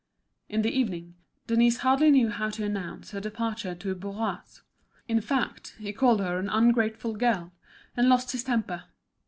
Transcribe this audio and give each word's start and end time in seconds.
In 0.49 0.63
the 0.63 0.71
evening 0.75 1.13
Denise 1.45 1.77
hardly 1.85 2.09
knew 2.09 2.29
how 2.29 2.49
to 2.49 2.63
announce 2.65 3.11
her 3.11 3.19
departure 3.19 3.75
to 3.75 3.93
Bourras. 3.93 4.61
In 5.07 5.21
fact, 5.21 5.75
he 5.77 5.93
called 5.93 6.21
her 6.21 6.39
an 6.39 6.49
ungrateful 6.49 7.13
girl, 7.15 7.51
and 7.95 8.09
lost 8.09 8.31
his 8.31 8.43
temper. 8.43 8.85